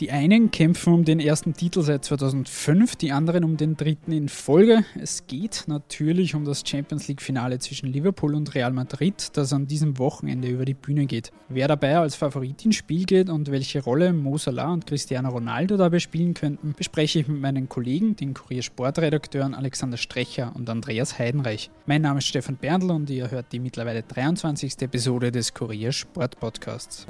[0.00, 4.28] Die einen kämpfen um den ersten Titel seit 2005, die anderen um den dritten in
[4.28, 4.84] Folge.
[4.94, 9.98] Es geht natürlich um das Champions League-Finale zwischen Liverpool und Real Madrid, das an diesem
[9.98, 11.32] Wochenende über die Bühne geht.
[11.48, 15.76] Wer dabei als Favorit ins Spiel geht und welche Rolle Mo Salah und Cristiano Ronaldo
[15.76, 21.72] dabei spielen könnten, bespreche ich mit meinen Kollegen, den Kurier-Sportredakteuren Alexander Strecher und Andreas Heidenreich.
[21.86, 24.80] Mein Name ist Stefan Berndl und ihr hört die mittlerweile 23.
[24.82, 27.04] Episode des Kurier-Sport-Podcasts.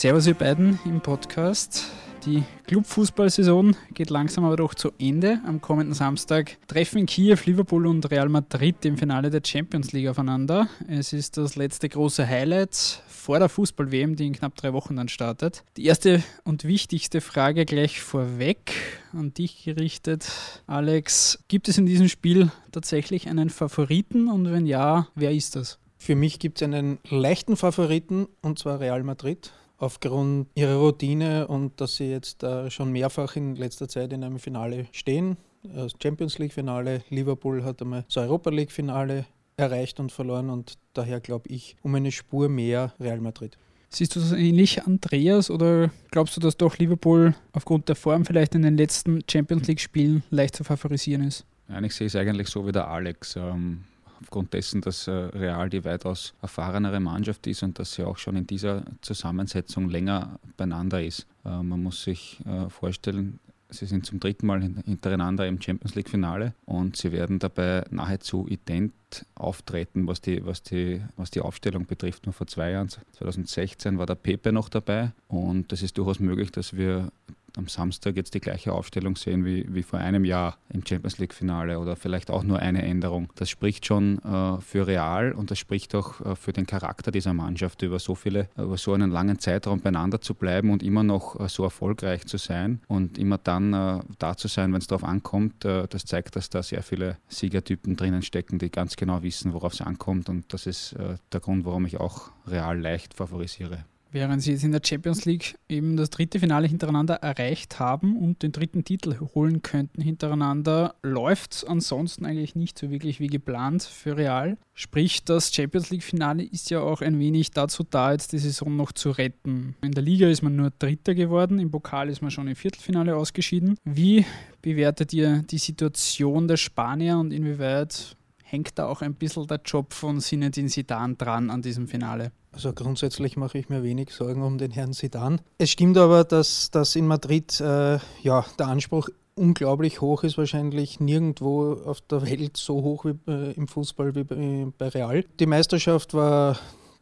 [0.00, 1.84] Servus ihr beiden im Podcast.
[2.24, 5.42] Die Clubfußballsaison geht langsam aber doch zu Ende.
[5.44, 10.68] Am kommenden Samstag treffen Kiew, Liverpool und Real Madrid im Finale der Champions League aufeinander.
[10.88, 15.08] Es ist das letzte große Highlight vor der Fußball-WM, die in knapp drei Wochen dann
[15.08, 15.64] startet.
[15.76, 18.72] Die erste und wichtigste Frage gleich vorweg
[19.12, 20.26] an dich gerichtet.
[20.66, 25.78] Alex, gibt es in diesem Spiel tatsächlich einen Favoriten und wenn ja, wer ist das?
[25.98, 31.80] Für mich gibt es einen leichten Favoriten und zwar Real Madrid aufgrund ihrer Routine und
[31.80, 35.36] dass sie jetzt äh, schon mehrfach in letzter Zeit in einem Finale stehen.
[35.62, 41.48] Das Champions League-Finale, Liverpool hat einmal das Europa League-Finale erreicht und verloren und daher glaube
[41.48, 43.58] ich um eine Spur mehr Real Madrid.
[43.88, 48.54] Siehst du das ähnlich, Andreas, oder glaubst du, dass doch Liverpool aufgrund der Form vielleicht
[48.54, 51.44] in den letzten Champions League-Spielen leicht zu favorisieren ist?
[51.68, 53.34] Ja, ich sehe es eigentlich so wie der Alex.
[53.36, 53.84] Ähm,
[54.20, 58.36] aufgrund dessen, dass äh, Real die weitaus erfahrenere Mannschaft ist und dass sie auch schon
[58.36, 61.26] in dieser Zusammensetzung länger beieinander ist.
[61.44, 63.38] Äh, man muss sich äh, vorstellen,
[63.72, 68.92] Sie sind zum dritten Mal hintereinander im Champions League-Finale und sie werden dabei nahezu ident
[69.36, 72.26] auftreten, was die, was, die, was die Aufstellung betrifft.
[72.26, 76.50] Nur vor zwei Jahren, 2016, war der Pepe noch dabei und es ist durchaus möglich,
[76.50, 77.12] dass wir
[77.56, 81.78] am Samstag jetzt die gleiche Aufstellung sehen wie, wie vor einem Jahr im Champions League-Finale
[81.78, 83.32] oder vielleicht auch nur eine Änderung.
[83.36, 87.34] Das spricht schon äh, für Real und das spricht auch äh, für den Charakter dieser
[87.34, 91.38] Mannschaft, über so viele, über so einen langen Zeitraum beieinander zu bleiben und immer noch
[91.38, 95.04] äh, so erfolgreich zu sein und immer dann äh, da zu sein, wenn es darauf
[95.04, 95.64] ankommt.
[95.64, 99.72] Äh, das zeigt, dass da sehr viele Siegertypen drinnen stecken, die ganz genau wissen, worauf
[99.72, 103.84] es ankommt und das ist äh, der Grund, warum ich auch Real leicht favorisiere.
[104.12, 108.42] Während sie jetzt in der Champions League eben das dritte Finale hintereinander erreicht haben und
[108.42, 113.84] den dritten Titel holen könnten hintereinander, läuft es ansonsten eigentlich nicht so wirklich wie geplant
[113.84, 114.58] für Real.
[114.74, 118.92] Sprich, das Champions League-Finale ist ja auch ein wenig dazu da, jetzt die Saison noch
[118.92, 119.76] zu retten.
[119.82, 123.14] In der Liga ist man nur Dritter geworden, im Pokal ist man schon im Viertelfinale
[123.14, 123.76] ausgeschieden.
[123.84, 124.24] Wie
[124.62, 129.92] bewertet ihr die Situation der Spanier und inwieweit hängt da auch ein bisschen der Job
[129.92, 132.32] von Zinedine Zidane dran an diesem Finale?
[132.52, 135.38] Also grundsätzlich mache ich mir wenig Sorgen um den Herrn Zidane.
[135.58, 141.00] Es stimmt aber, dass, dass in Madrid äh, ja, der Anspruch unglaublich hoch ist, wahrscheinlich
[141.00, 145.24] nirgendwo auf der Welt so hoch wie äh, im Fußball wie bei, bei Real.
[145.38, 146.58] Die Meisterschaft war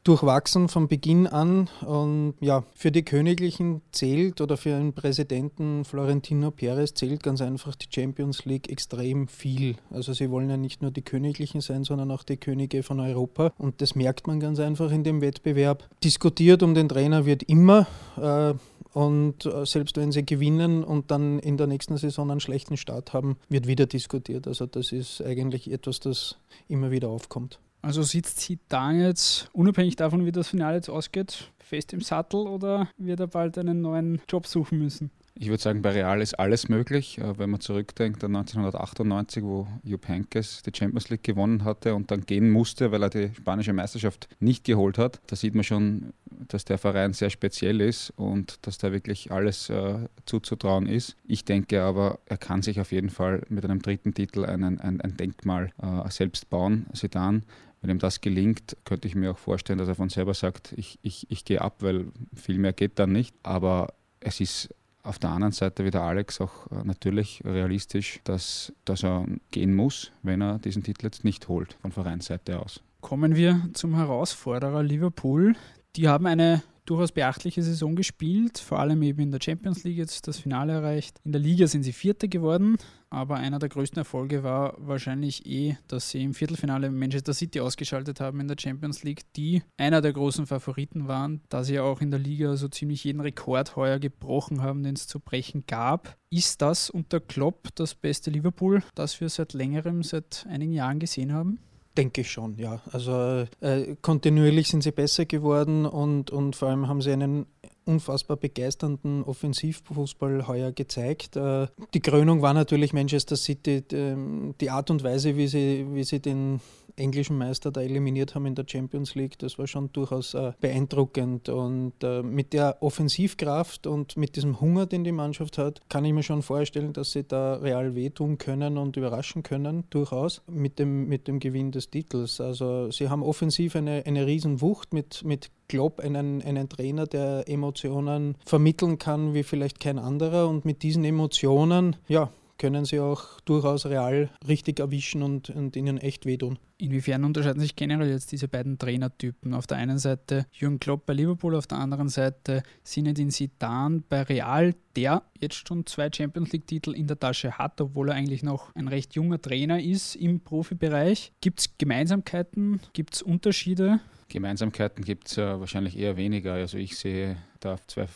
[0.08, 1.68] durchwachsen von Beginn an.
[1.86, 7.74] Und ja, für die Königlichen zählt oder für einen Präsidenten Florentino Perez zählt ganz einfach
[7.74, 9.76] die Champions League extrem viel.
[9.90, 13.52] Also sie wollen ja nicht nur die Königlichen sein, sondern auch die Könige von Europa.
[13.58, 15.86] Und das merkt man ganz einfach in dem Wettbewerb.
[16.02, 17.86] Diskutiert um den Trainer wird immer.
[18.16, 18.54] Äh,
[18.94, 23.12] und äh, selbst wenn sie gewinnen und dann in der nächsten Saison einen schlechten Start
[23.12, 24.48] haben, wird wieder diskutiert.
[24.48, 27.60] Also das ist eigentlich etwas, das immer wieder aufkommt.
[27.80, 32.88] Also sitzt Zidane jetzt, unabhängig davon, wie das Finale jetzt ausgeht, fest im Sattel oder
[32.96, 35.10] wird er bald einen neuen Job suchen müssen?
[35.40, 37.18] Ich würde sagen, bei Real ist alles möglich.
[37.18, 42.10] Äh, wenn man zurückdenkt an 1998, wo Jupp Heynckes die Champions League gewonnen hatte und
[42.10, 46.12] dann gehen musste, weil er die spanische Meisterschaft nicht geholt hat, da sieht man schon,
[46.48, 51.14] dass der Verein sehr speziell ist und dass da wirklich alles äh, zuzutrauen ist.
[51.24, 55.00] Ich denke aber, er kann sich auf jeden Fall mit einem dritten Titel einen, ein,
[55.00, 57.44] ein Denkmal äh, selbst bauen, Sedan.
[57.80, 60.98] Wenn ihm das gelingt, könnte ich mir auch vorstellen, dass er von selber sagt, ich,
[61.02, 63.34] ich, ich gehe ab, weil viel mehr geht dann nicht.
[63.42, 68.72] Aber es ist auf der anderen Seite wie der Alex auch äh, natürlich realistisch, dass,
[68.84, 72.82] dass er gehen muss, wenn er diesen Titel jetzt nicht holt, von Vereinsseite aus.
[73.00, 75.54] Kommen wir zum Herausforderer Liverpool.
[75.96, 80.26] Die haben eine durchaus beachtliche Saison gespielt, vor allem eben in der Champions League jetzt
[80.26, 81.18] das Finale erreicht.
[81.24, 82.76] In der Liga sind sie Vierte geworden,
[83.10, 88.20] aber einer der größten Erfolge war wahrscheinlich eh, dass sie im Viertelfinale Manchester City ausgeschaltet
[88.20, 92.00] haben in der Champions League, die einer der großen Favoriten waren, da sie ja auch
[92.00, 96.16] in der Liga so ziemlich jeden Rekord heuer gebrochen haben, den es zu brechen gab.
[96.30, 101.32] Ist das unter Klopp das beste Liverpool, das wir seit längerem, seit einigen Jahren gesehen
[101.32, 101.58] haben?
[101.98, 102.80] Denke ich schon, ja.
[102.92, 107.46] Also äh, kontinuierlich sind sie besser geworden und, und vor allem haben sie einen
[107.88, 111.36] unfassbar begeisternden Offensivfußball heuer gezeigt.
[111.36, 116.20] Äh, die Krönung war natürlich Manchester City, die Art und Weise, wie sie, wie sie
[116.20, 116.60] den
[116.98, 121.48] englischen Meister da eliminiert haben in der Champions League, das war schon durchaus äh, beeindruckend.
[121.48, 126.12] Und äh, mit der Offensivkraft und mit diesem Hunger, den die Mannschaft hat, kann ich
[126.12, 131.08] mir schon vorstellen, dass sie da real wehtun können und überraschen können, durchaus, mit dem,
[131.08, 132.40] mit dem Gewinn des Titels.
[132.40, 138.36] Also sie haben offensiv eine, eine Riesenwucht mit, mit Klopp einen, einen Trainer, der Emotionen
[138.44, 140.48] vermitteln kann wie vielleicht kein anderer.
[140.48, 145.98] Und mit diesen Emotionen, ja, können sie auch durchaus real richtig erwischen und, und ihnen
[145.98, 146.58] echt wehtun.
[146.76, 149.54] Inwiefern unterscheiden sich generell jetzt diese beiden Trainertypen?
[149.54, 154.22] Auf der einen Seite Jürgen Klopp bei Liverpool, auf der anderen Seite Zinedine Zidane bei
[154.22, 158.74] Real, der jetzt schon zwei Champions League-Titel in der Tasche hat, obwohl er eigentlich noch
[158.74, 161.32] ein recht junger Trainer ist im Profibereich.
[161.40, 162.80] Gibt es Gemeinsamkeiten?
[162.92, 164.00] Gibt es Unterschiede?
[164.28, 166.54] Gemeinsamkeiten gibt es äh, wahrscheinlich eher weniger.
[166.54, 168.06] Also ich sehe da zwei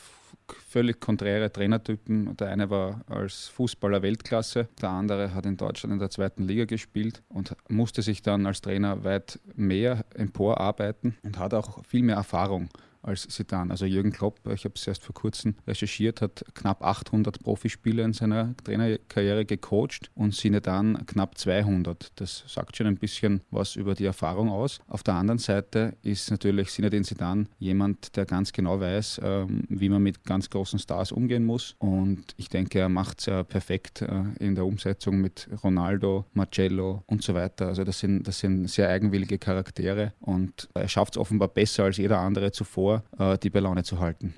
[0.69, 2.37] völlig konträre Trainertypen.
[2.37, 6.65] Der eine war als Fußballer Weltklasse, der andere hat in Deutschland in der zweiten Liga
[6.65, 12.17] gespielt und musste sich dann als Trainer weit mehr emporarbeiten und hat auch viel mehr
[12.17, 12.69] Erfahrung
[13.03, 13.71] als Sidan.
[13.71, 18.13] Also Jürgen Klopp, ich habe es erst vor kurzem recherchiert, hat knapp 800 Profispiele in
[18.13, 22.13] seiner Trainerkarriere gecoacht und Sinedan knapp 200.
[22.17, 24.81] Das sagt schon ein bisschen was über die Erfahrung aus.
[24.87, 29.89] Auf der anderen Seite ist natürlich Sinedin Sidan jemand, der ganz genau weiß, ähm, wie
[29.89, 31.75] man mit ganz großen Stars umgehen muss.
[31.79, 37.03] Und ich denke, er macht es äh, perfekt äh, in der Umsetzung mit Ronaldo, Marcello
[37.07, 37.69] und so weiter.
[37.69, 41.97] Also das sind, das sind sehr eigenwillige Charaktere und er schafft es offenbar besser als
[41.97, 44.35] jeder andere zuvor vor, äh, die bei Laune zu halten.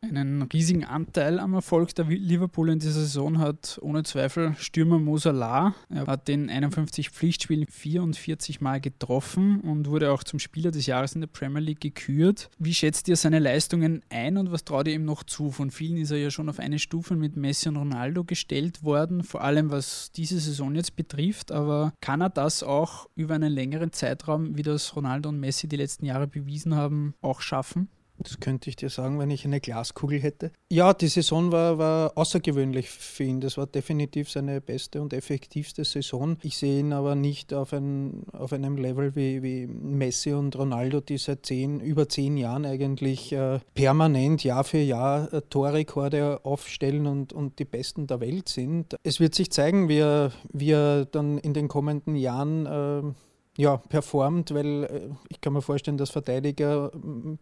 [0.00, 5.18] Einen riesigen Anteil am Erfolg der Liverpool in dieser Saison hat ohne Zweifel Stürmer Mo
[5.18, 5.74] Salah.
[5.90, 11.16] Er hat den 51 Pflichtspielen 44 Mal getroffen und wurde auch zum Spieler des Jahres
[11.16, 12.48] in der Premier League gekürt.
[12.60, 15.50] Wie schätzt ihr seine Leistungen ein und was traut ihr ihm noch zu?
[15.50, 19.24] Von vielen ist er ja schon auf eine Stufe mit Messi und Ronaldo gestellt worden,
[19.24, 21.50] vor allem was diese Saison jetzt betrifft.
[21.50, 25.76] Aber kann er das auch über einen längeren Zeitraum, wie das Ronaldo und Messi die
[25.76, 27.88] letzten Jahre bewiesen haben, auch schaffen?
[28.18, 30.50] Das könnte ich dir sagen, wenn ich eine Glaskugel hätte.
[30.70, 33.40] Ja, die Saison war, war außergewöhnlich für ihn.
[33.40, 36.36] Das war definitiv seine beste und effektivste Saison.
[36.42, 41.00] Ich sehe ihn aber nicht auf, ein, auf einem Level wie, wie Messi und Ronaldo,
[41.00, 47.06] die seit zehn, über zehn Jahren eigentlich äh, permanent Jahr für Jahr äh, Torrekorde aufstellen
[47.06, 48.96] und, und die Besten der Welt sind.
[49.02, 53.02] Es wird sich zeigen, wie er, wie er dann in den kommenden Jahren äh,
[53.58, 56.92] ja, performt, weil äh, ich kann mir vorstellen, dass Verteidiger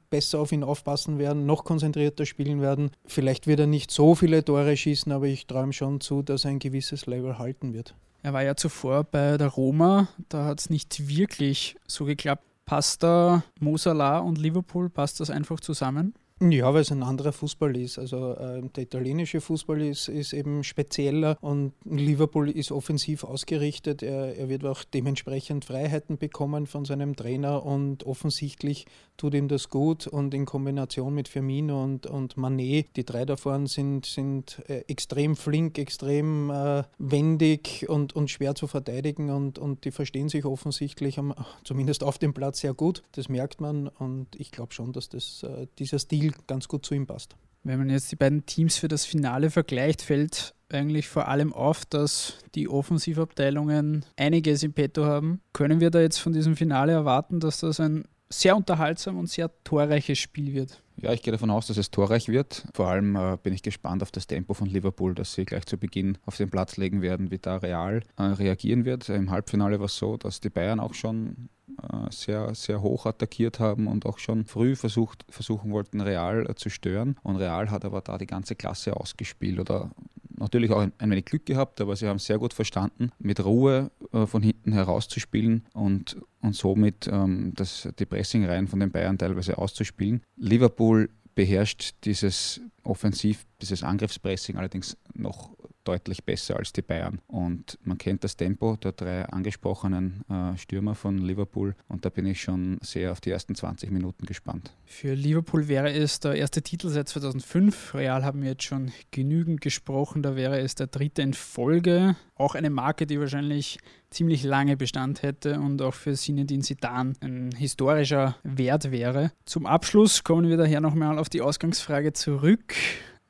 [0.09, 2.91] besser auf ihn aufpassen werden, noch konzentrierter spielen werden.
[3.05, 6.53] Vielleicht wird er nicht so viele Tore schießen, aber ich träume schon zu, dass er
[6.53, 7.95] ein gewisses Level halten wird.
[8.23, 12.43] Er war ja zuvor bei der Roma, da hat es nicht wirklich so geklappt.
[12.65, 16.15] Passt da Mosala und Liverpool, passt das einfach zusammen?
[16.39, 17.99] Ja, weil es ein anderer Fußball ist.
[17.99, 24.03] Also äh, der italienische Fußball ist, ist eben spezieller und Liverpool ist offensiv ausgerichtet.
[24.03, 28.85] Er, er wird auch dementsprechend Freiheiten bekommen von seinem Trainer und offensichtlich
[29.17, 30.07] tut ihm das gut.
[30.07, 35.37] Und in Kombination mit Firmino und, und Manet, die drei davon sind, sind äh, extrem
[35.37, 41.19] flink, extrem äh, wendig und, und schwer zu verteidigen und, und die verstehen sich offensichtlich
[41.19, 41.35] am,
[41.65, 43.03] zumindest auf dem Platz sehr gut.
[43.13, 46.85] Das merkt man und ich glaube schon, dass das, äh, dieser Stil Spiel ganz gut
[46.85, 47.37] zu ihm passt.
[47.63, 51.85] Wenn man jetzt die beiden Teams für das Finale vergleicht, fällt eigentlich vor allem auf,
[51.85, 55.41] dass die Offensivabteilungen einiges im Petto haben.
[55.53, 59.51] Können wir da jetzt von diesem Finale erwarten, dass das ein sehr unterhaltsam und sehr
[59.65, 60.83] torreiches Spiel wird?
[60.99, 62.67] Ja, ich gehe davon aus, dass es torreich wird.
[62.73, 65.77] Vor allem äh, bin ich gespannt auf das Tempo von Liverpool, dass sie gleich zu
[65.77, 69.09] Beginn auf den Platz legen werden, wie da Real äh, reagieren wird.
[69.11, 71.51] Im Halbfinale war es so, dass die Bayern auch schon
[71.83, 76.55] äh, sehr, sehr hoch attackiert haben und auch schon früh versucht, versuchen wollten, Real äh,
[76.55, 77.17] zu stören.
[77.23, 79.91] Und Real hat aber da die ganze Klasse ausgespielt oder
[80.39, 84.27] natürlich auch ein, wenig Glück gehabt, aber sie haben sehr gut verstanden, mit Ruhe äh,
[84.27, 90.23] von hinten herauszuspielen und, und somit ähm, das, die Pressingreihen von den Bayern teilweise auszuspielen.
[90.37, 95.56] Liverpool beherrscht dieses Offensiv, dieses Angriffspressing allerdings noch
[95.87, 97.21] deutlich besser als die Bayern.
[97.27, 102.27] Und man kennt das Tempo der drei angesprochenen äh, Stürmer von Liverpool und da bin
[102.27, 104.73] ich schon sehr auf die ersten 20 Minuten gespannt.
[104.85, 107.95] Für Liverpool wäre es der erste Titel seit 2005.
[107.95, 112.17] Real haben wir jetzt schon genügend gesprochen, da wäre es der dritte in Folge.
[112.35, 113.79] Auch eine Marke, die wahrscheinlich
[114.11, 119.33] ziemlich lange Bestand hätte und auch für Sinedin Sidan ein historischer Wert wäre.
[119.45, 122.75] Zum Abschluss kommen wir daher nochmal auf die Ausgangsfrage zurück.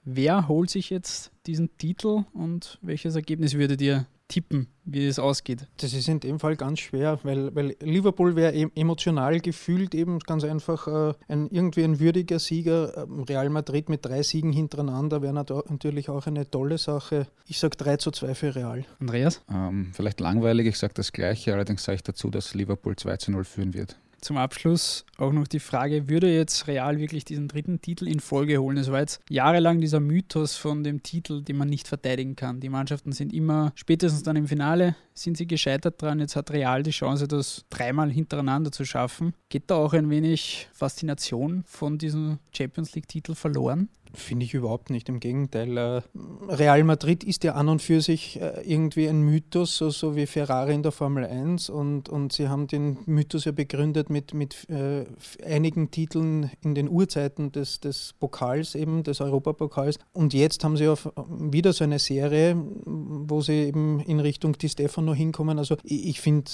[0.08, 5.66] Wer holt sich jetzt diesen Titel und welches Ergebnis würdet ihr tippen, wie es ausgeht?
[5.78, 10.44] Das ist in dem Fall ganz schwer, weil, weil Liverpool wäre emotional gefühlt eben ganz
[10.44, 12.96] einfach äh, ein, irgendwie ein würdiger Sieger.
[12.98, 17.26] Ähm, Real Madrid mit drei Siegen hintereinander wäre natürlich auch eine tolle Sache.
[17.48, 18.84] Ich sage 3 zu 2 für Real.
[19.00, 19.42] Andreas?
[19.50, 23.32] Ähm, vielleicht langweilig, ich sage das Gleiche, allerdings sage ich dazu, dass Liverpool 2 zu
[23.32, 27.80] 0 führen wird zum Abschluss auch noch die Frage, würde jetzt Real wirklich diesen dritten
[27.80, 28.76] Titel in Folge holen?
[28.76, 32.60] Es war jetzt jahrelang dieser Mythos von dem Titel, den man nicht verteidigen kann.
[32.60, 36.20] Die Mannschaften sind immer, spätestens dann im Finale, sind sie gescheitert dran.
[36.20, 39.34] Jetzt hat Real die Chance, das dreimal hintereinander zu schaffen.
[39.48, 43.88] Geht da auch ein wenig Faszination von diesem Champions League-Titel verloren?
[44.14, 45.08] Finde ich überhaupt nicht.
[45.08, 45.76] Im Gegenteil.
[45.76, 46.02] Äh,
[46.48, 50.26] Real Madrid ist ja an und für sich äh, irgendwie ein Mythos, so, so wie
[50.26, 51.70] Ferrari in der Formel 1.
[51.70, 55.04] Und, und sie haben den Mythos ja begründet mit, mit äh,
[55.44, 59.98] einigen Titeln in den Urzeiten des, des Pokals, eben des Europapokals.
[60.12, 64.68] Und jetzt haben sie auf, wieder so eine Serie, wo sie eben in Richtung Di
[64.68, 65.58] Stefano hinkommen.
[65.58, 66.50] Also ich, ich finde,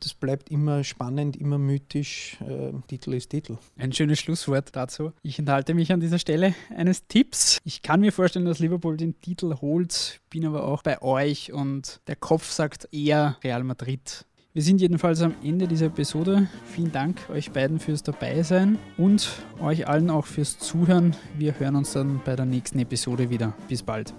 [0.00, 2.38] das bleibt immer spannend, immer mythisch.
[2.40, 3.58] Äh, Titel ist Titel.
[3.76, 5.12] Ein schönes Schlusswort dazu.
[5.22, 7.58] Ich enthalte mich an dieser Stelle eines Tipps.
[7.64, 12.00] Ich kann mir vorstellen, dass Liverpool den Titel holt, bin aber auch bei euch und
[12.06, 14.26] der Kopf sagt eher Real Madrid.
[14.54, 16.46] Wir sind jedenfalls am Ende dieser Episode.
[16.66, 19.30] Vielen Dank euch beiden fürs Dabeisein und
[19.62, 21.16] euch allen auch fürs Zuhören.
[21.38, 23.54] Wir hören uns dann bei der nächsten Episode wieder.
[23.68, 24.12] Bis bald.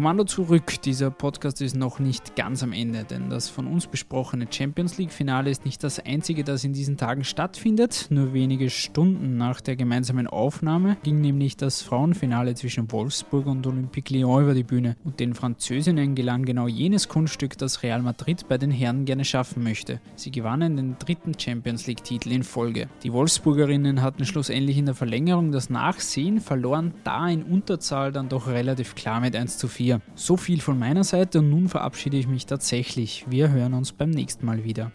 [0.00, 0.80] Kommando zurück.
[0.80, 5.50] Dieser Podcast ist noch nicht ganz am Ende, denn das von uns besprochene Champions League-Finale
[5.50, 8.06] ist nicht das einzige, das in diesen Tagen stattfindet.
[8.08, 14.10] Nur wenige Stunden nach der gemeinsamen Aufnahme ging nämlich das Frauenfinale zwischen Wolfsburg und Olympique
[14.14, 14.96] Lyon über die Bühne.
[15.04, 19.62] Und den Französinnen gelang genau jenes Kunststück, das Real Madrid bei den Herren gerne schaffen
[19.62, 20.00] möchte.
[20.16, 22.88] Sie gewannen den dritten Champions League-Titel in Folge.
[23.02, 28.46] Die Wolfsburgerinnen hatten schlussendlich in der Verlängerung das Nachsehen, verloren da in Unterzahl dann doch
[28.46, 29.89] relativ klar mit 1 zu 4.
[29.90, 30.00] 4.
[30.14, 33.24] So viel von meiner Seite und nun verabschiede ich mich tatsächlich.
[33.28, 34.92] Wir hören uns beim nächsten Mal wieder.